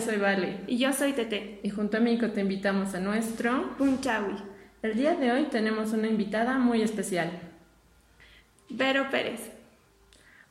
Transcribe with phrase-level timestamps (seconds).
[0.00, 0.60] soy Vale.
[0.66, 1.60] Y yo soy Tete.
[1.62, 4.36] Y junto a Mico te invitamos a nuestro Punchawi.
[4.82, 7.30] El día de hoy tenemos una invitada muy especial.
[8.68, 9.40] Vero Pérez.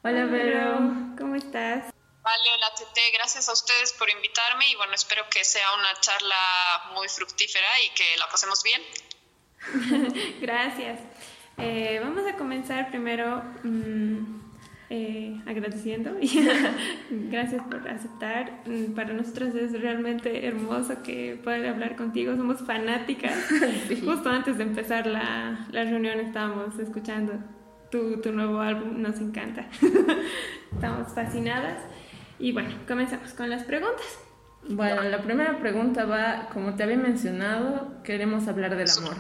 [0.04, 0.78] Hola, Vero.
[1.18, 1.94] ¿Cómo estás?
[2.26, 6.92] Vale, hola Tete, gracias a ustedes por invitarme y bueno, espero que sea una charla
[6.96, 8.82] muy fructífera y que la pasemos bien.
[10.42, 11.00] gracias.
[11.58, 14.05] Eh, vamos a comenzar primero mm,
[14.96, 16.30] eh, agradeciendo y
[17.30, 18.62] gracias por aceptar.
[18.66, 22.34] Mm, para nosotros es realmente hermoso que poder hablar contigo.
[22.38, 23.34] Somos fanáticas.
[24.06, 27.34] Justo antes de empezar la, la reunión estábamos escuchando
[27.92, 29.02] tu, tu, nuevo álbum.
[29.02, 29.68] Nos encanta.
[30.72, 31.80] Estamos fascinadas.
[32.40, 34.20] Y bueno, comencemos con las preguntas.
[34.70, 39.18] Bueno, la primera pregunta va, como te había mencionado, queremos hablar del amor.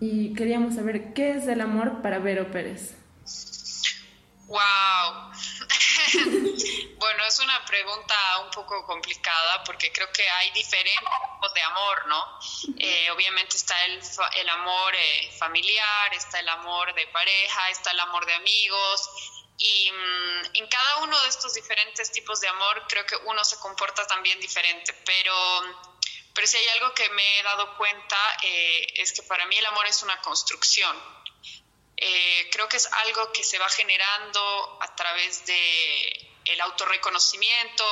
[0.00, 2.94] Y queríamos saber qué es el amor para Vero Pérez.
[4.48, 5.30] Wow.
[6.96, 11.04] bueno, es una pregunta un poco complicada porque creo que hay diferentes
[11.34, 12.38] tipos de amor, ¿no?
[12.78, 14.00] Eh, obviamente está el,
[14.40, 19.10] el amor eh, familiar, está el amor de pareja, está el amor de amigos.
[19.58, 23.58] Y mmm, en cada uno de estos diferentes tipos de amor creo que uno se
[23.58, 25.34] comporta también diferente, pero,
[26.32, 29.66] pero si hay algo que me he dado cuenta eh, es que para mí el
[29.66, 31.17] amor es una construcción
[32.00, 37.84] eh, creo que es algo que se va generando a través de el autorreconocimiento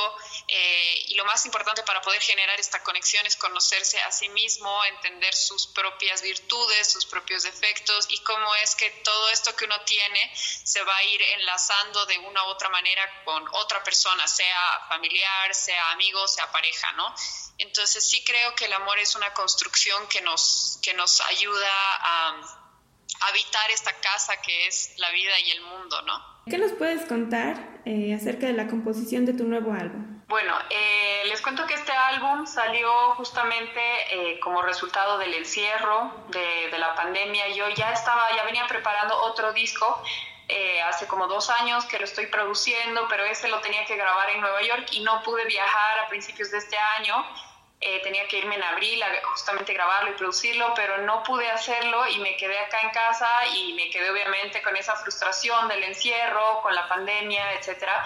[0.47, 4.83] eh, y lo más importante para poder generar esta conexión es conocerse a sí mismo,
[4.85, 9.79] entender sus propias virtudes, sus propios defectos y cómo es que todo esto que uno
[9.81, 14.85] tiene se va a ir enlazando de una u otra manera con otra persona, sea
[14.89, 17.13] familiar, sea amigo, sea pareja, ¿no?
[17.59, 21.69] Entonces sí creo que el amor es una construcción que nos, que nos ayuda
[21.99, 22.66] a
[23.29, 26.37] habitar esta casa que es la vida y el mundo, ¿no?
[26.49, 30.17] ¿Qué nos puedes contar eh, acerca de la composición de tu nuevo álbum?
[30.27, 33.81] Bueno, eh, les cuento que este álbum salió justamente
[34.11, 37.47] eh, como resultado del encierro, de, de, la pandemia.
[37.49, 40.03] Yo ya estaba, ya venía preparando otro disco.
[40.49, 44.29] Eh, hace como dos años que lo estoy produciendo, pero ese lo tenía que grabar
[44.29, 47.15] en Nueva York y no pude viajar a principios de este año.
[47.79, 52.07] Eh, tenía que irme en abril a justamente grabarlo y producirlo, pero no pude hacerlo
[52.07, 56.61] y me quedé acá en casa y me quedé obviamente con esa frustración del encierro,
[56.63, 58.03] con la pandemia, etcétera.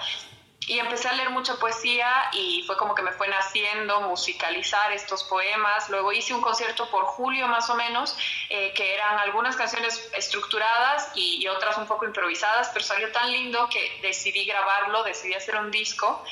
[0.66, 5.24] Y empecé a leer mucha poesía y fue como que me fue naciendo musicalizar estos
[5.24, 5.88] poemas.
[5.88, 8.16] Luego hice un concierto por julio más o menos,
[8.50, 13.32] eh, que eran algunas canciones estructuradas y, y otras un poco improvisadas, pero salió tan
[13.32, 16.22] lindo que decidí grabarlo, decidí hacer un disco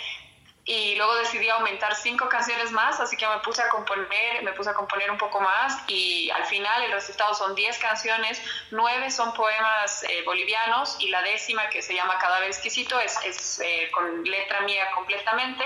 [0.64, 4.70] y luego decidí aumentar cinco canciones más, así que me puse a componer, me puse
[4.70, 8.40] a componer un poco más y al final el resultado son diez canciones,
[8.70, 13.60] nueve son poemas eh, bolivianos y la décima que se llama Cadáver Exquisito es, es
[13.64, 15.64] eh, con letra mía completamente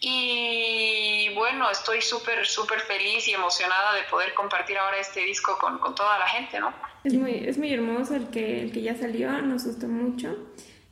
[0.00, 5.78] y bueno, estoy súper, súper feliz y emocionada de poder compartir ahora este disco con,
[5.78, 6.72] con toda la gente, ¿no?
[7.04, 10.36] Es muy, es muy hermoso el que, el que ya salió, nos gustó mucho.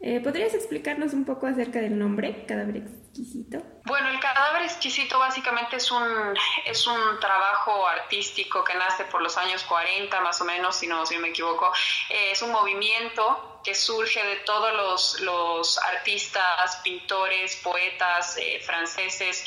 [0.01, 3.61] Eh, ¿Podrías explicarnos un poco acerca del nombre, Cadáver Exquisito?
[3.85, 9.37] Bueno, el Cadáver Exquisito básicamente es un, es un trabajo artístico que nace por los
[9.37, 11.73] años 40 más o menos, si no, si me equivoco.
[12.11, 19.45] Eh, es un movimiento que surge de todos los, los artistas, pintores, poetas eh, franceses,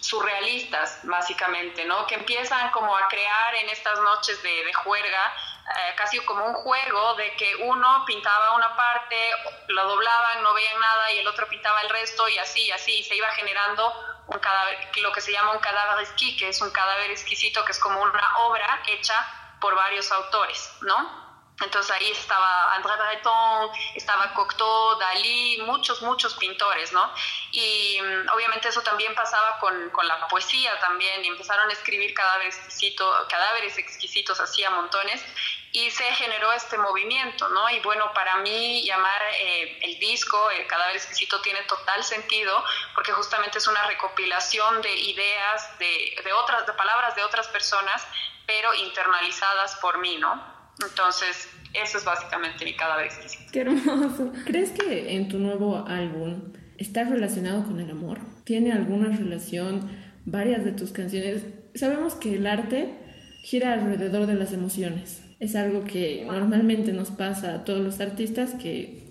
[0.00, 2.06] surrealistas, básicamente, ¿no?
[2.06, 5.34] Que empiezan como a crear en estas noches de, de juerga
[5.76, 9.32] eh, casi como un juego de que uno pintaba una parte,
[9.68, 13.14] lo doblaban, no veían nada y el otro pintaba el resto y así, así, se
[13.14, 13.92] iba generando
[14.26, 17.72] un cadáver, lo que se llama un cadáver esquí, que es un cadáver exquisito, que
[17.72, 19.14] es como una obra hecha
[19.60, 21.20] por varios autores, ¿no?
[21.60, 27.12] Entonces ahí estaba André Breton, estaba Cocteau, Dalí, muchos, muchos pintores, ¿no?
[27.52, 32.14] Y um, obviamente eso también pasaba con, con, la poesía también, y empezaron a escribir
[32.14, 35.22] cadáveres, exquisito, cadáveres exquisitos así a montones,
[35.72, 37.70] y se generó este movimiento, ¿no?
[37.70, 42.62] Y bueno, para mí llamar eh, el disco, el cadáver exquisito, tiene total sentido,
[42.94, 48.04] porque justamente es una recopilación de ideas, de, de otras, de palabras de otras personas,
[48.46, 50.42] pero internalizadas por mí, ¿no?
[50.82, 53.50] Entonces, eso es básicamente mi cadáver exquisito.
[53.52, 54.32] Qué hermoso.
[54.46, 58.18] ¿Crees que en tu nuevo álbum está relacionado con el amor?
[58.44, 59.88] ¿Tiene alguna relación
[60.24, 61.44] varias de tus canciones?
[61.74, 62.98] Sabemos que el arte
[63.42, 65.19] gira alrededor de las emociones.
[65.40, 69.02] Es algo que normalmente nos pasa a todos los artistas que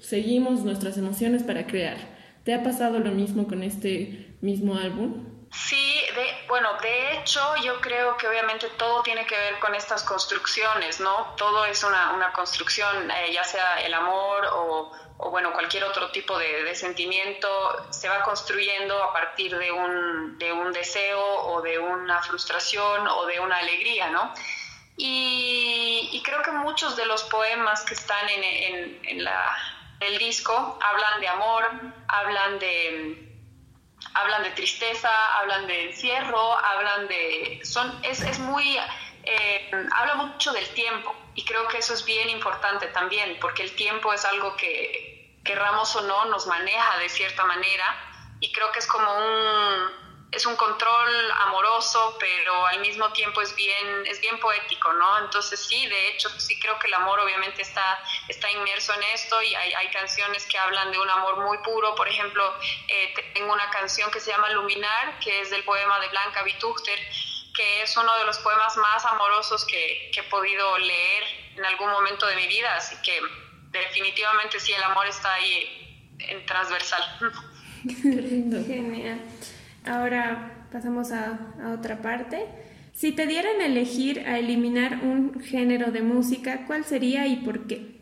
[0.00, 1.96] seguimos nuestras emociones para crear.
[2.44, 5.24] ¿Te ha pasado lo mismo con este mismo álbum?
[5.52, 6.02] Sí,
[6.48, 11.34] bueno, de hecho yo creo que obviamente todo tiene que ver con estas construcciones, ¿no?
[11.36, 16.10] Todo es una, una construcción, eh, ya sea el amor o, o, bueno, cualquier otro
[16.10, 17.48] tipo de, de, sentimiento,
[17.90, 23.26] se va construyendo a partir de un, de un deseo o de una frustración o
[23.26, 24.34] de una alegría, ¿no?
[24.96, 29.56] Y, creo que muchos de los poemas que están en, en, en la,
[30.00, 31.70] el disco hablan de amor,
[32.08, 33.26] hablan de
[34.14, 37.60] hablan de tristeza, hablan de encierro, hablan de...
[37.64, 38.78] Son, es, es muy...
[39.24, 41.14] Eh, habla mucho del tiempo.
[41.34, 45.94] Y creo que eso es bien importante también, porque el tiempo es algo que, querramos
[45.96, 47.84] o no, nos maneja de cierta manera.
[48.40, 50.05] Y creo que es como un
[50.36, 55.18] es un control amoroso, pero al mismo tiempo es bien, es bien poético, ¿no?
[55.18, 57.98] Entonces sí, de hecho, sí creo que el amor obviamente está,
[58.28, 61.94] está inmerso en esto y hay, hay canciones que hablan de un amor muy puro.
[61.94, 62.54] Por ejemplo,
[62.86, 66.98] eh, tengo una canción que se llama Luminar, que es del poema de Blanca Vituchter,
[67.54, 71.24] que es uno de los poemas más amorosos que, que he podido leer
[71.56, 73.18] en algún momento de mi vida, así que
[73.70, 77.02] definitivamente sí, el amor está ahí en transversal.
[78.02, 78.95] Genial.
[79.86, 82.46] Ahora pasamos a, a, otra parte.
[82.92, 87.66] Si te dieran a elegir a eliminar un género de música, ¿cuál sería y por
[87.66, 88.00] qué?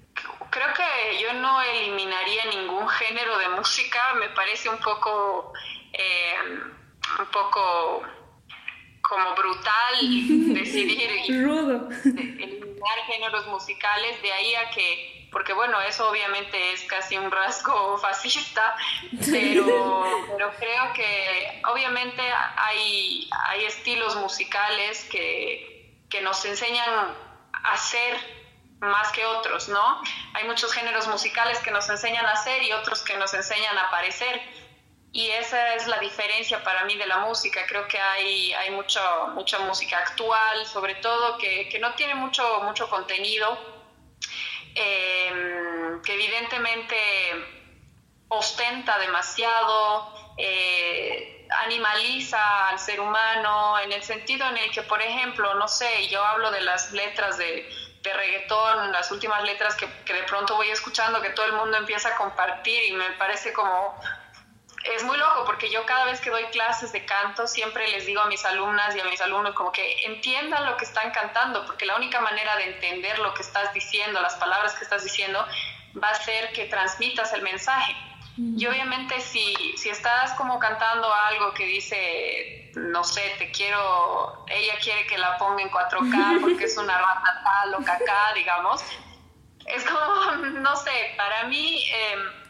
[0.51, 3.99] Creo que yo no eliminaría ningún género de música.
[4.21, 5.53] Me parece un poco,
[5.93, 6.35] eh,
[7.19, 8.03] un poco
[9.03, 11.89] como brutal decidir Rudo.
[13.07, 14.21] Géneros musicales.
[14.23, 18.77] De ahí a que porque bueno, eso obviamente es casi un rasgo fascista,
[19.31, 22.23] pero, pero creo que obviamente
[22.57, 27.17] hay, hay estilos musicales que, que nos enseñan
[27.53, 28.17] a ser
[28.79, 30.03] más que otros, ¿no?
[30.35, 33.91] Hay muchos géneros musicales que nos enseñan a ser y otros que nos enseñan a
[33.91, 34.41] parecer.
[35.15, 37.65] Y esa es la diferencia para mí de la música.
[37.69, 42.63] Creo que hay, hay mucho, mucha música actual, sobre todo, que, que no tiene mucho,
[42.65, 43.57] mucho contenido,
[44.75, 46.97] eh, que evidentemente
[48.27, 55.55] ostenta demasiado, eh, animaliza al ser humano en el sentido en el que, por ejemplo,
[55.55, 57.73] no sé, yo hablo de las letras de,
[58.03, 61.77] de reggaetón, las últimas letras que, que, de pronto voy escuchando, que todo el mundo
[61.77, 63.97] empieza a compartir y me parece como
[64.85, 68.21] es muy loco porque yo cada vez que doy clases de canto siempre les digo
[68.21, 71.87] a mis alumnas y a mis alumnos como que entiendan lo que están cantando porque
[71.87, 75.45] la única manera de entender lo que estás diciendo, las palabras que estás diciendo,
[76.03, 77.95] va a ser que transmitas el mensaje.
[78.37, 84.75] Y obviamente si, si estás como cantando algo que dice, no sé, te quiero, ella
[84.83, 88.83] quiere que la ponga en 4K porque es una rata tal o caca, digamos,
[89.67, 91.87] es como, no sé, para mí...
[91.89, 92.44] Eh,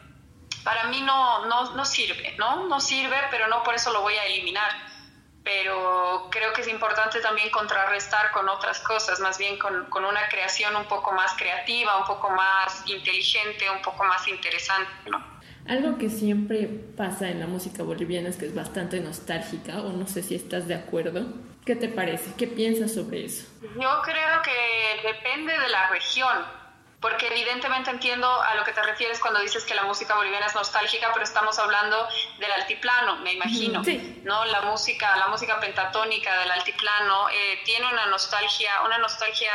[0.65, 2.67] para mí no, no, no sirve, ¿no?
[2.67, 4.71] No sirve, pero no por eso lo voy a eliminar.
[5.43, 10.27] Pero creo que es importante también contrarrestar con otras cosas, más bien con, con una
[10.27, 15.23] creación un poco más creativa, un poco más inteligente, un poco más interesante, ¿no?
[15.67, 16.67] Algo que siempre
[16.97, 20.67] pasa en la música boliviana es que es bastante nostálgica, o no sé si estás
[20.67, 21.27] de acuerdo.
[21.63, 22.33] ¿Qué te parece?
[22.37, 23.47] ¿Qué piensas sobre eso?
[23.61, 26.64] Yo creo que depende de la región
[27.05, 30.55] porque evidentemente entiendo a lo que te refieres cuando dices que la música boliviana es
[30.55, 32.07] nostálgica, pero estamos hablando
[32.39, 34.21] del altiplano, me imagino, sí.
[34.23, 34.43] ¿no?
[34.45, 39.51] La música, la música pentatónica del altiplano eh, tiene una nostalgia, una nostalgia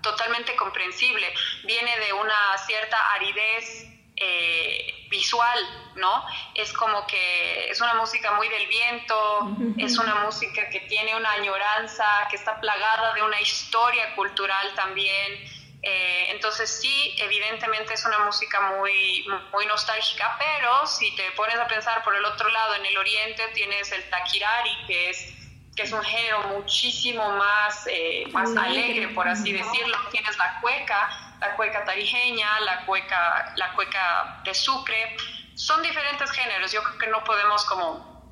[0.00, 1.26] totalmente comprensible,
[1.64, 5.58] viene de una cierta aridez eh, visual,
[5.96, 6.24] ¿no?
[6.54, 11.32] Es como que es una música muy del viento, es una música que tiene una
[11.32, 15.55] añoranza, que está plagada de una historia cultural también
[15.88, 21.68] eh, entonces sí, evidentemente es una música muy, muy nostálgica, pero si te pones a
[21.68, 25.32] pensar por el otro lado, en el oriente tienes el taquirari, que es,
[25.76, 29.96] que es un género muchísimo más, eh, más alegre, por así decirlo.
[30.10, 35.16] Tienes la cueca, la cueca tarijeña, la cueca, la cueca de Sucre.
[35.54, 38.26] Son diferentes géneros, yo creo que no podemos como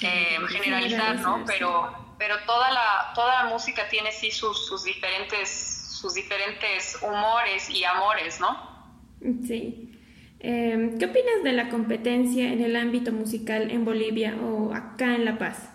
[0.00, 1.44] eh, generalizar, ¿no?
[1.46, 5.73] Pero, pero toda, la, toda la música tiene sí sus, sus diferentes
[6.04, 8.50] sus diferentes humores y amores, ¿no?
[9.46, 9.90] Sí.
[10.38, 15.24] Eh, ¿Qué opinas de la competencia en el ámbito musical en Bolivia o acá en
[15.24, 15.70] La Paz?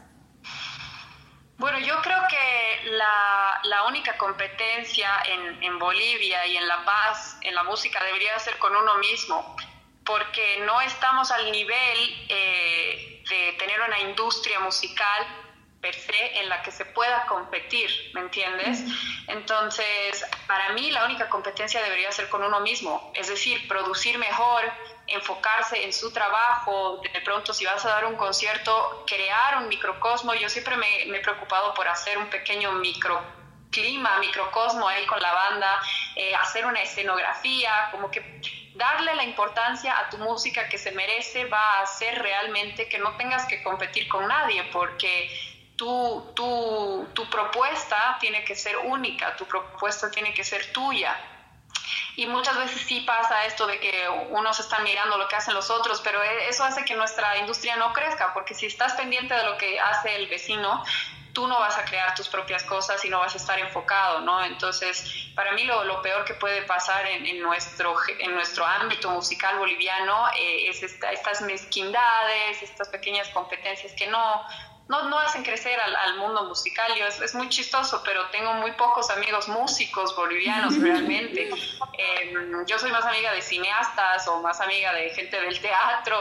[1.58, 7.40] Bueno, yo creo que la, la única competencia en, en, Bolivia y en La Paz
[7.42, 9.56] en la música debería ser con uno mismo,
[10.06, 11.98] porque no estamos al nivel
[12.30, 15.26] eh, de tener una industria musical
[15.82, 18.84] per se en la que se pueda competir, ¿me entiendes?
[19.28, 24.64] Entonces, para mí la única competencia debería ser con uno mismo, es decir, producir mejor,
[25.08, 30.34] enfocarse en su trabajo, de pronto si vas a dar un concierto, crear un microcosmo,
[30.34, 35.80] yo siempre me, he preocupado por hacer un pequeño microclima, microcosmo ahí con la banda,
[36.16, 38.42] eh, hacer una escenografía, como que
[38.76, 43.16] darle la importancia a tu música que se merece va a hacer realmente que no
[43.18, 45.30] tengas que competir con nadie, porque
[45.80, 51.18] tu, tu, tu propuesta tiene que ser única, tu propuesta tiene que ser tuya.
[52.18, 55.70] Y muchas veces sí pasa esto de que unos están mirando lo que hacen los
[55.70, 59.44] otros, pero e, eso hace que nuestra industria no crezca, porque si estás pendiente de
[59.46, 60.84] lo que hace el vecino,
[61.32, 64.44] tú no vas a crear tus propias cosas y no vas a estar enfocado, ¿no?
[64.44, 69.10] Entonces, para mí lo, lo peor que puede pasar en, en, nuestro, en nuestro ámbito
[69.12, 74.44] musical boliviano eh, es estas mezquindades, estas pequeñas competencias que no,
[74.90, 76.92] no, no hacen crecer al, al mundo musical.
[76.98, 81.48] Yo, es, es, muy chistoso, pero tengo muy pocos amigos músicos bolivianos realmente.
[81.48, 86.18] Em, yo soy más amiga de cineastas o más amiga de gente del teatro,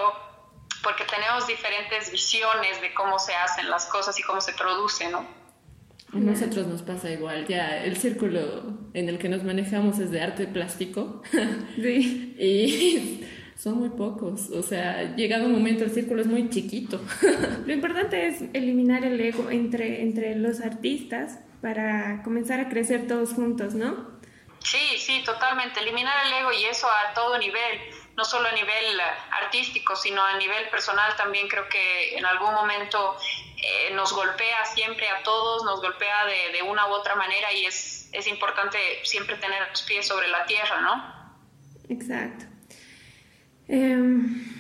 [0.83, 5.27] porque tenemos diferentes visiones de cómo se hacen las cosas y cómo se produce, ¿no?
[6.13, 8.63] A nosotros nos pasa igual, ya el círculo
[8.95, 11.23] en el que nos manejamos es de arte plástico.
[11.77, 12.35] Sí.
[12.39, 13.25] y
[13.59, 14.51] son muy pocos.
[14.51, 17.01] O sea, llegado un momento el círculo es muy chiquito.
[17.67, 23.35] Lo importante es eliminar el ego entre, entre los artistas para comenzar a crecer todos
[23.35, 24.17] juntos, ¿no?
[24.61, 25.81] Sí, sí, totalmente.
[25.81, 27.81] Eliminar el ego y eso a todo nivel,
[28.17, 29.01] no solo a nivel
[29.43, 33.17] artístico, sino a nivel personal también creo que en algún momento
[33.57, 37.65] eh, nos golpea siempre a todos, nos golpea de, de una u otra manera y
[37.65, 41.35] es, es importante siempre tener los pies sobre la tierra, ¿no?
[41.89, 42.58] Exacto.
[43.69, 44.59] Em,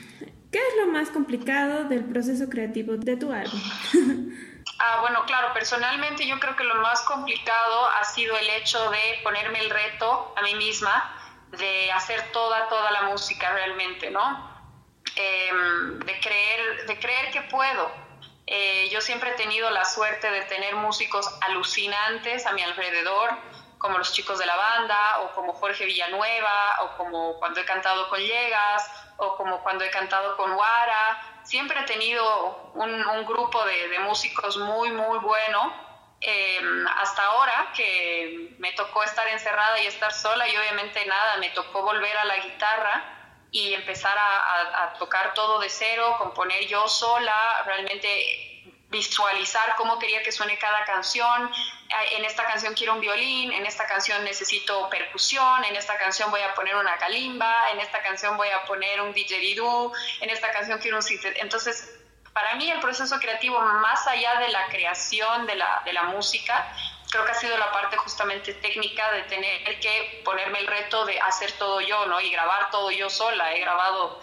[0.53, 3.61] ¿Qué es lo más complicado del proceso creativo de tu álbum?
[4.81, 9.21] Ah, bueno, claro, personalmente yo creo que lo más complicado ha sido el hecho de
[9.25, 11.19] ponerme el reto a mí misma
[11.50, 14.23] de hacer toda, toda la música realmente, ¿no?
[15.17, 17.91] Em, de, creer, de creer que puedo.
[18.47, 23.31] Eh, yo siempre he tenido la suerte de tener músicos alucinantes a mi alrededor,
[23.78, 28.08] como los chicos de la banda, o como Jorge Villanueva, o como cuando he cantado
[28.08, 31.40] con Llegas, o como cuando he cantado con Wara.
[31.44, 35.88] Siempre he tenido un, grupo de, músicos muy, muy bueno.
[36.20, 41.50] Em, hasta ahora que me tocó estar encerrada y estar sola y obviamente nada, me
[41.50, 43.04] tocó volver a la guitarra
[43.52, 48.58] y empezar a, a tocar todo de cero, componer yo sola, realmente
[48.90, 51.50] visualizar cómo quería que suene cada canción.
[52.12, 56.40] En esta canción quiero un violín, en esta canción necesito percusión, en esta canción voy
[56.40, 60.78] a poner una kalimba, en esta canción voy a poner un didgeridoo, en esta canción
[60.78, 61.04] quiero un
[61.37, 61.99] Entonces,
[62.33, 66.73] para mí el proceso creativo, más allá de la creación de la, de la música,
[67.11, 71.18] creo que ha sido la parte justamente técnica de tener que ponerme el reto de
[71.21, 72.21] hacer todo yo, ¿no?
[72.21, 73.54] Y grabar todo yo sola.
[73.54, 74.21] He grabado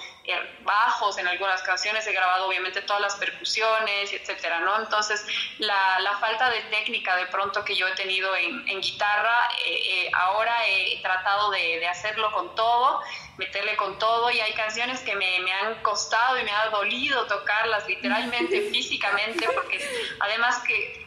[0.64, 4.80] bajos en algunas canciones, he grabado obviamente todas las percusiones, etcétera, ¿no?
[4.80, 5.26] Entonces,
[5.60, 10.06] la, la falta de técnica de pronto que yo he tenido en, en guitarra, eh,
[10.06, 13.02] eh, ahora he tratado de, de, hacerlo con todo,
[13.38, 17.26] meterle con todo, y hay canciones que me, me han costado y me ha dolido
[17.28, 19.80] tocarlas literalmente, físicamente, porque
[20.20, 21.06] además que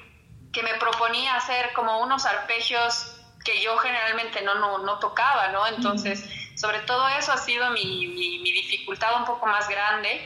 [0.53, 5.67] que me proponía hacer como unos arpegios que yo generalmente no, no, no tocaba, ¿no?
[5.67, 6.25] Entonces,
[6.59, 10.21] sobre todo eso ha sido mi, mi, dificultad un poco más grande.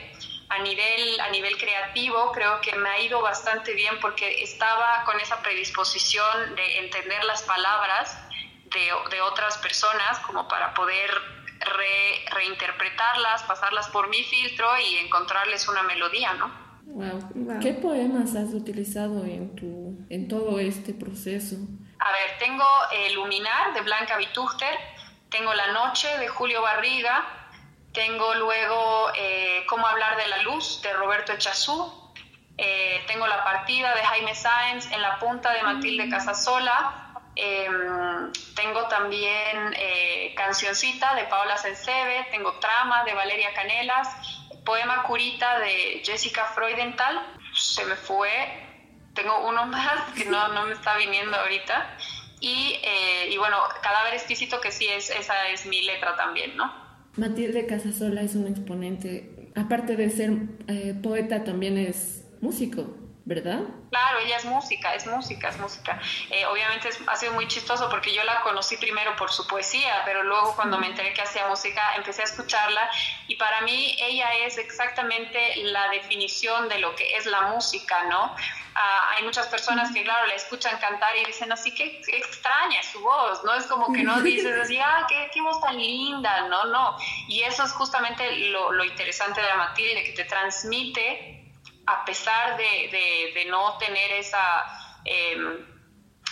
[0.49, 5.19] A nivel, a nivel creativo creo que me ha ido bastante bien porque estaba con
[5.19, 8.17] esa predisposición de entender las palabras
[8.65, 11.09] de, de otras personas como para poder
[11.59, 16.51] re, reinterpretarlas, pasarlas por mi filtro y encontrarles una melodía, ¿no?
[16.85, 17.59] Wow.
[17.61, 21.55] ¿Qué poemas has utilizado en, tu, en todo este proceso?
[21.99, 24.77] A ver, tengo el Luminar de Blanca Vitúchter,
[25.33, 27.25] tengo La Noche de Julio Barriga,
[27.91, 32.13] tengo luego eh, Cómo hablar de la luz de Roberto Echazú,
[32.55, 36.11] eh, tengo La Partida de Jaime Sáenz en la punta de Matilde mm.
[36.11, 44.09] Casasola, em, tengo también eh, Cancioncita de Paola Sensebe, tengo Trama de Valeria Canelas
[44.63, 47.21] poema Curita de Jessica Freudenthal,
[47.55, 48.29] se me fue,
[49.15, 51.97] tengo uno más que no, no me está viniendo ahorita,
[52.43, 56.71] y, eh, y bueno, Cadáver Exquisito que sí, es, esa es mi letra también, ¿no?
[57.15, 60.33] Matilde Casasola es un exponente, aparte de ser
[60.67, 62.97] eh, poeta, también es músico.
[63.25, 63.61] ¿Verdad?
[63.89, 65.99] Claro, ella es música, es música, es música.
[66.29, 70.23] Eh, obviamente ha sido muy chistoso porque yo la conocí primero por su poesía, pero
[70.23, 72.89] luego cuando me enteré que hacía música empecé a escucharla
[73.27, 78.35] y para mí ella es exactamente la definición de lo que es la música, ¿no?
[78.75, 82.99] Ah, hay muchas personas que, claro, la escuchan cantar y dicen así que extraña su
[82.99, 83.53] voz, ¿no?
[83.53, 86.97] Es como que no dices así, ah, qué, qué voz tan linda, no, no.
[87.29, 91.42] Y eso es justamente lo, lo interesante de la Matilde, que te transmite
[91.85, 94.63] a pesar de, no tener esa,
[95.05, 95.65] em,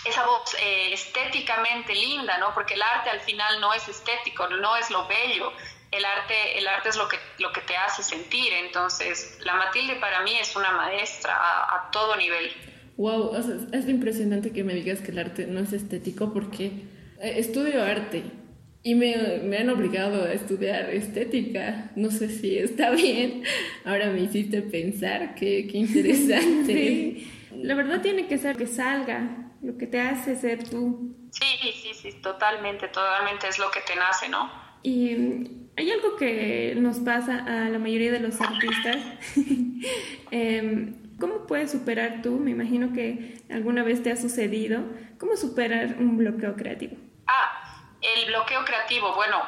[0.05, 2.53] esa voz eh, estéticamente linda, ¿no?
[2.53, 5.51] Porque el arte al final no es estético, no es lo bello.
[5.91, 8.53] El arte, el arte es lo que, lo que te hace sentir.
[8.53, 12.51] Entonces, la Matilde para mí es una maestra a, todo nivel.
[12.97, 13.35] Wow,
[13.73, 16.67] es impresionante que me digas que el arte no es estético porque
[17.19, 18.23] eh, estudio arte
[18.83, 19.13] y me,
[19.57, 21.91] han obligado a estudiar estética.
[21.95, 23.43] No sé si está bien.
[23.85, 27.27] Ahora me hiciste pensar, qué, qué interesante.
[27.55, 31.15] La verdad tiene que ser que salga, lo que te hace ser tú.
[31.31, 34.51] Sí, sí, sí, totalmente, totalmente es lo que te nace, ¿no?
[34.83, 38.97] Y hay algo que nos pasa a la mayoría de los artistas.
[40.31, 42.39] Em, ¿Cómo puedes superar tú?
[42.39, 44.83] Me imagino que alguna vez te ha sucedido.
[45.19, 46.95] ¿Cómo superar un bloqueo creativo?
[47.27, 47.60] Ah,
[48.15, 49.45] el bloqueo creativo, bueno,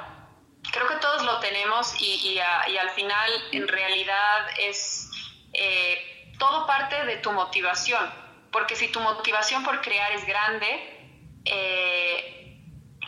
[0.72, 5.10] creo que todos lo tenemos y, al final en realidad es
[5.54, 8.12] eh, todo parte de tu motivación,
[8.52, 12.60] porque si tu motivación por crear es grande, eh,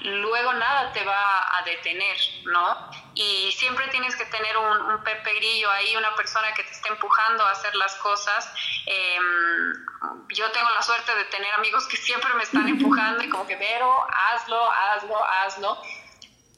[0.04, 3.05] luego nada te va a detener, ¿no?
[3.16, 6.90] Y siempre tienes que tener un, un pepe grillo ahí, una persona que te esté
[6.90, 8.52] empujando a hacer las cosas.
[8.86, 9.86] Em,
[10.30, 13.56] yo tengo la suerte de tener amigos que siempre me están empujando y como que,
[13.56, 15.82] pero hazlo, hazlo, hazlo.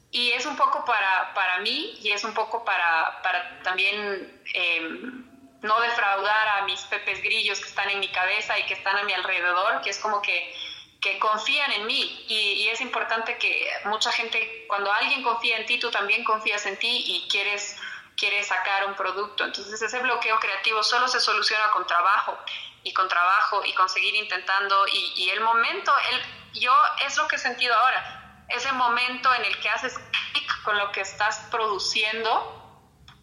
[0.10, 5.26] Y es un poco para, para mí y es un poco para, para también em,
[5.62, 9.04] no defraudar a mis pepes grillos que están en mi cabeza y que están a
[9.04, 10.56] mi alrededor, que es como que
[11.01, 15.79] que confían en mí y, es importante que mucha gente, cuando alguien confía en ti,
[15.79, 17.77] tú también confías en ti y quieres,
[18.15, 19.45] quieres sacar un producto.
[19.45, 22.38] Entonces ese bloqueo creativo solo se soluciona con trabajo
[22.83, 26.73] y con trabajo y con seguir intentando y, el momento, el, yo
[27.05, 29.93] es lo que he sentido ahora, ese momento en el que haces
[30.33, 32.53] clic con lo que estás produciendo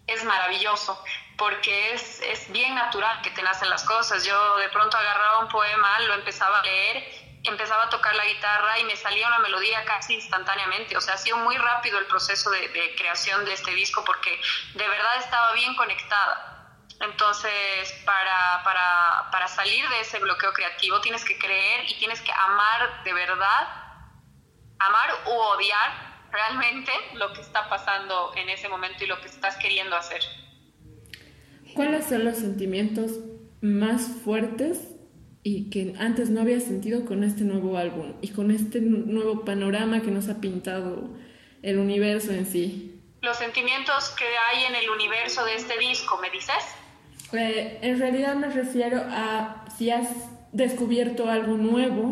[0.06, 1.02] es maravilloso
[1.37, 4.24] porque es, es bien natural que te nacen las cosas.
[4.24, 8.78] Yo de pronto agarraba un poema, lo empezaba a leer empezaba a tocar la guitarra
[8.80, 10.96] y me salía una melodía casi instantáneamente.
[10.96, 14.40] O sea, ha sido muy rápido el proceso de, creación de este disco porque
[14.74, 16.50] de verdad estaba bien conectada.
[17.00, 22.33] Entonces, para, para, para salir de ese bloqueo creativo tienes que creer y tienes que
[22.33, 23.68] amar de verdad,
[24.78, 29.57] amar u odiar realmente lo que está pasando en ese momento y lo que estás
[29.57, 30.22] queriendo hacer.
[31.74, 33.12] ¿Cuáles son los sentimientos
[33.61, 34.93] más fuertes
[35.46, 40.00] y que antes no había sentido con este nuevo álbum y con este nuevo panorama
[40.00, 41.11] que nos ha pintado
[41.62, 42.98] el universo en sí.
[43.20, 46.54] Los sentimientos que hay en el universo de este disco, ¿me dices?
[47.33, 50.09] Eh, en realidad me refiero a si has
[50.52, 52.11] descubierto algo nuevo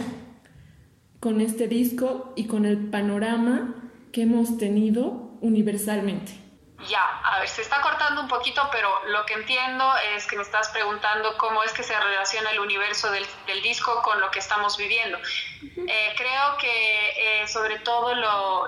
[1.19, 6.42] con este disco y con el panorama que hemos tenido universalmente.
[6.89, 10.43] Ya, a ver, se está cortando un poquito, pero lo que entiendo es que me
[10.43, 13.27] estás preguntando cómo es que se relaciona el universo del,
[13.63, 15.19] disco con lo que estamos viviendo.
[15.19, 18.15] Eh, creo que eh, sobre todo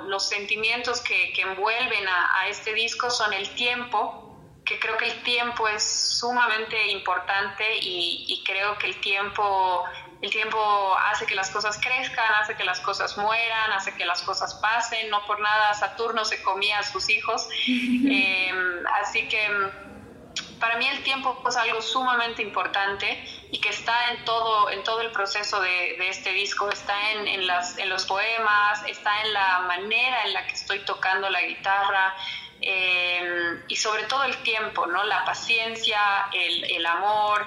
[0.03, 4.21] los sentimientos que, envuelven a, este disco son el tiempo,
[4.65, 5.83] que creo que el tiempo es
[6.19, 9.85] sumamente importante y, y creo que el tiempo
[10.25, 14.23] el tiempo hace que las cosas crezcan, hace que las cosas mueran, hace que las
[14.23, 15.11] cosas pasen.
[15.11, 17.47] No por nada Saturno se comía a sus hijos.
[17.67, 24.13] Em, así que mm, para mí el tiempo es algo sumamente importante y que está
[24.13, 26.71] en todo, en todo el proceso de, este disco.
[26.71, 31.29] Está en, las, en los poemas, está en la manera en la que estoy tocando
[31.29, 32.17] la guitarra.
[32.63, 35.05] Em, y sobre todo el tiempo, ¿no?
[35.05, 36.01] La paciencia,
[36.33, 37.47] el, el amor,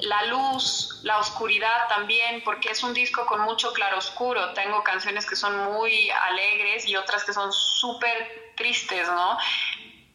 [0.00, 4.52] la luz, la oscuridad también, porque es un disco con mucho claroscuro.
[4.52, 9.38] Tengo canciones que son muy alegres y otras que son súper tristes, ¿no?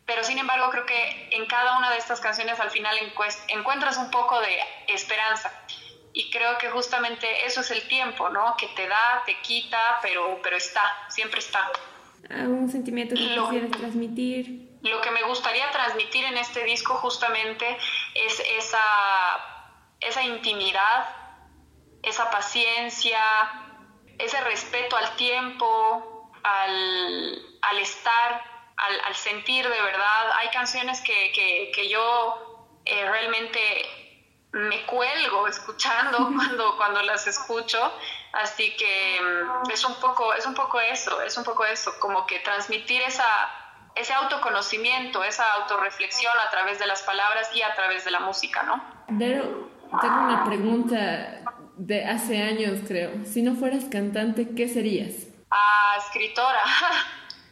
[0.06, 2.96] Pero sin embargo creo que en cada una de estas canciones al final
[3.48, 5.52] encuentras un poco de esperanza.
[6.12, 8.56] Y creo que justamente eso es el tiempo, ¿no?
[8.58, 11.72] Que te da, te quita, pero, pero está, siempre está.
[12.30, 14.70] ¿Algún sentimiento que lo, quisieras transmitir?
[14.82, 17.78] Lo que me gustaría transmitir en este disco justamente
[18.16, 18.80] es esa
[20.00, 21.10] esa intimidad,
[22.02, 23.22] esa paciencia,
[24.18, 28.44] ese respeto al tiempo, al, estar,
[28.78, 30.32] al, sentir de verdad.
[30.36, 33.60] Hay canciones que, yo eh, realmente
[34.52, 37.94] me cuelgo escuchando cuando, cuando las escucho,
[38.34, 42.26] así que mm, es un poco, es un poco eso, es un poco eso, como
[42.26, 43.28] que transmitir esa,
[43.96, 48.64] ese autoconocimiento, esa autorreflexión a través de las palabras y a través de la música,
[48.64, 48.84] ¿no?
[49.18, 51.42] Pero tengo una pregunta
[51.78, 53.12] de hace años, creo.
[53.26, 55.28] Si no fueras cantante, ¿qué serías?
[55.50, 56.62] Ah, escritora.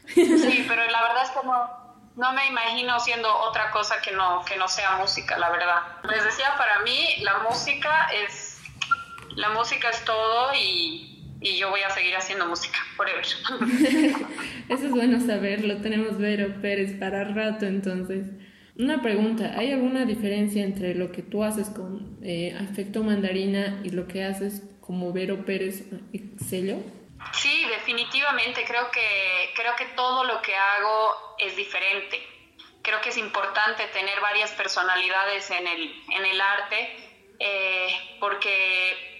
[0.08, 4.43] sí, pero la verdad es que no, no me imagino siendo otra cosa que no,
[4.43, 5.82] que no sea música, la verdad.
[6.10, 8.60] Les decía, para mí la música es,
[9.36, 13.26] la música es todo y, y yo voy a seguir haciendo música, forever.
[14.69, 18.28] Eso es bueno saberlo, tenemos Vero Pérez para rato entonces.
[18.80, 23.90] Una pregunta, ¿hay alguna diferencia entre lo que tú haces con eh, Afecto Mandarina y
[23.90, 25.86] lo que haces como Vero Pérez
[26.48, 26.78] Sello?
[27.34, 28.63] Sí, definitivamente.
[28.66, 32.22] Creo que, creo que todo lo que hago es diferente.
[32.84, 37.08] Creo que es importante tener varias personalidades en el, en el arte
[37.40, 39.16] eh, porque,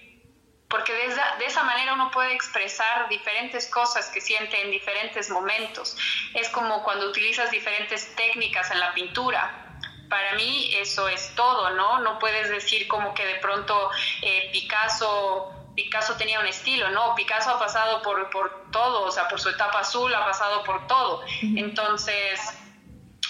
[0.78, 5.28] porque de esa, de esa manera uno puede expresar diferentes cosas que siente en diferentes
[5.32, 5.98] momentos.
[6.36, 9.64] Es como cuando utilizas diferentes técnicas en la pintura
[10.08, 12.00] para mí eso es todo, ¿no?
[12.00, 13.90] No puedes decir como que de pronto
[14.22, 17.14] eh, Picasso Picasso tenía un estilo, ¿no?
[17.16, 20.88] Picasso ha pasado por, por todo, o sea, por su etapa azul, ha pasado por
[20.88, 21.24] todo.
[21.42, 22.40] Entonces,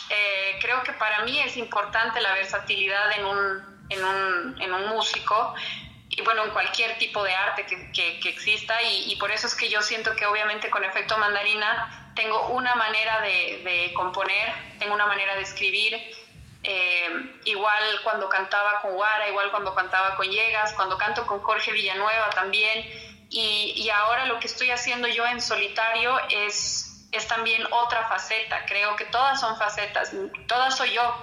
[0.10, 4.88] eh, creo que para mí es importante la versatilidad en un, en un, en un
[4.88, 5.56] músico
[6.18, 9.56] y bueno, en cualquier tipo de arte que, que, exista y, y, por eso es
[9.56, 14.96] que yo siento que obviamente con efecto mandarina tengo una manera de, de componer, tengo
[14.96, 15.96] una manera de escribir
[16.64, 21.72] eh, igual cuando cantaba con Guara, igual cuando cantaba con Llegas, cuando canto con Jorge
[21.72, 22.86] Villanueva también.
[23.30, 28.66] Y, y, ahora lo que estoy haciendo yo en solitario es, es también otra faceta.
[28.66, 30.12] Creo que todas son facetas,
[30.48, 31.16] todas soy yo,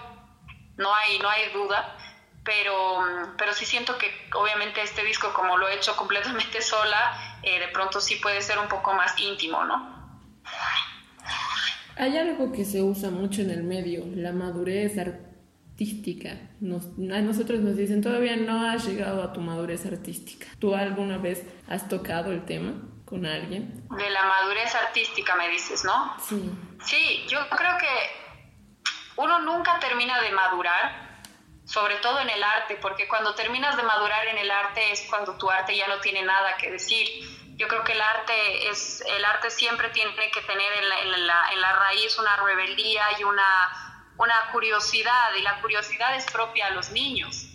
[0.76, 1.96] no hay, no hay duda.
[2.44, 3.02] Pero,
[3.38, 7.68] pero sí siento que obviamente este disco, como lo he hecho completamente sola, eh, de
[7.68, 9.94] pronto sí puede ser un poco más íntimo, ¿no?
[11.96, 16.36] Hay algo que se usa mucho en el medio, la madurez artística.
[16.60, 20.46] Nos, a nosotros nos dicen, todavía no has llegado a tu madurez artística.
[20.58, 23.84] ¿Tú alguna vez has tocado el tema con alguien?
[23.90, 26.16] De la madurez artística me dices, ¿no?
[26.20, 26.50] Sí.
[26.84, 27.86] Sí, yo creo que
[29.16, 31.03] uno nunca termina de madurar,
[31.64, 35.36] sobre todo en el arte, porque cuando terminas de madurar en el arte es cuando
[35.38, 37.08] tu arte ya no tiene nada que decir.
[37.56, 41.26] Yo creo que el arte es el arte siempre tiene que tener en la, en
[41.26, 46.66] la, en la raíz una rebeldía y una, una curiosidad y la curiosidad es propia
[46.66, 47.50] a los niños.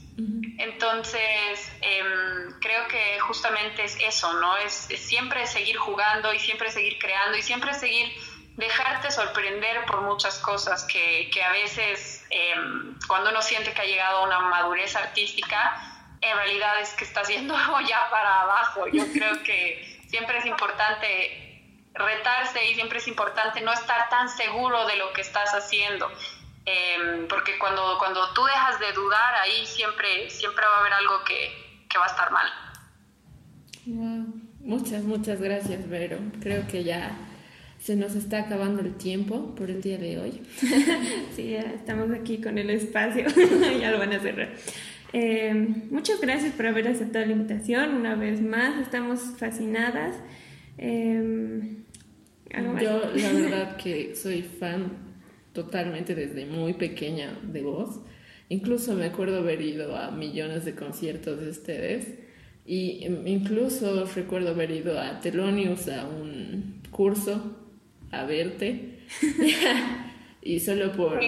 [0.57, 6.99] Entonces em, creo que justamente es eso no es, siempre seguir jugando y siempre seguir
[6.99, 8.13] creando y siempre seguir
[8.59, 13.85] dejarte sorprender por muchas cosas que, que a veces em, cuando uno siente que ha
[13.85, 15.89] llegado a una madurez artística
[16.21, 17.55] en realidad es que estás yendo
[17.87, 18.87] ya para abajo.
[18.91, 24.85] Yo creo que siempre es importante retarse y siempre es importante no estar tan seguro
[24.87, 26.11] de lo que estás haciendo.
[26.65, 31.23] Em, porque cuando, cuando tú dejas de dudar, ahí siempre, siempre va a haber algo
[31.23, 32.49] que, que va a estar mal.
[34.59, 36.17] Muchas, muchas gracias, Vero.
[36.41, 37.28] Creo que ya
[37.89, 40.41] se nos está acabando el tiempo por el día de hoy.
[41.35, 43.25] sí, ya estamos aquí con el espacio,
[43.81, 44.49] ya lo van a cerrar.
[45.11, 45.55] Eh,
[45.89, 47.95] muchas gracias por haber aceptado la invitación.
[47.95, 50.15] Una vez más, estamos fascinadas.
[50.77, 51.77] Eh,
[52.79, 54.91] Yo, la verdad, que soy fan
[55.53, 58.01] totalmente desde muy pequeña de vos.
[58.49, 62.19] Incluso me acuerdo haber ido a millones de conciertos de ustedes.
[62.67, 67.58] Y em, incluso recuerdo haber ido a Telonius a un curso
[68.11, 68.99] a verte.
[70.41, 71.19] y solo por...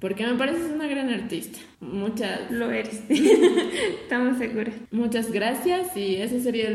[0.00, 1.58] Porque me pareces una gran artista.
[1.80, 2.50] Muchas...
[2.50, 3.02] Lo eres.
[3.08, 4.74] Estamos seguras.
[4.90, 6.68] Muchas gracias y ese sería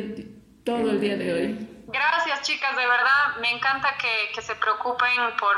[0.63, 1.69] todo el día de hoy.
[1.87, 5.57] Gracias chicas, de verdad me encanta que, que se preocupen por,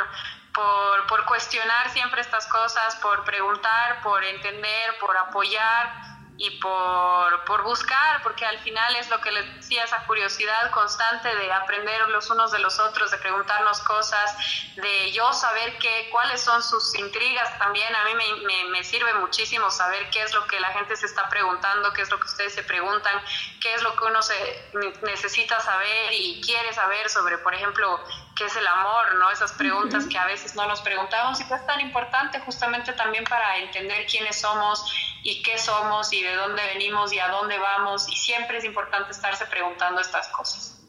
[0.53, 6.10] por, por cuestionar siempre estas cosas, por preguntar, por entender, por apoyar
[6.43, 11.35] y por, por, buscar, porque al final es lo que les decía, esa curiosidad constante
[11.35, 14.35] de aprender los unos de los otros, de preguntarnos cosas,
[14.75, 17.95] de yo saber qué, cuáles son sus intrigas también.
[17.95, 21.29] A mí me, me, sirve muchísimo saber qué es lo que la gente se está
[21.29, 23.21] preguntando, qué es lo que ustedes se preguntan,
[23.61, 24.71] qué es lo que uno se
[25.03, 28.03] necesita saber y quiere saber sobre, por ejemplo,
[28.35, 29.29] qué es el amor, ¿no?
[29.29, 33.25] Esas preguntas que a veces no nos preguntamos y que es tan importante justamente también
[33.25, 34.91] para entender quiénes somos
[35.23, 39.11] y qué somos y de dónde venimos y a dónde vamos y siempre es importante
[39.11, 40.81] estarse preguntando estas cosas.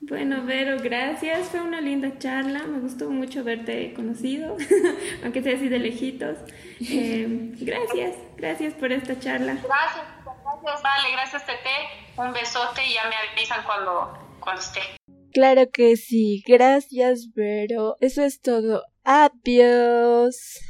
[0.00, 1.48] Bueno, Vero, gracias.
[1.48, 2.60] Fue una linda charla.
[2.60, 4.56] Me gustó mucho verte conocido,
[5.24, 6.38] aunque sea así de lejitos.
[6.80, 7.26] Eh,
[7.58, 9.54] gracias, gracias por esta charla.
[9.54, 10.82] Gracias, gracias.
[10.82, 11.70] Vale, gracias, Tete.
[12.16, 14.80] Un besote y ya me avisan cuando, cuando esté.
[15.32, 16.42] Claro que sí.
[16.46, 17.96] Gracias, Vero.
[18.00, 18.84] Eso es todo.
[19.04, 20.60] Adiós.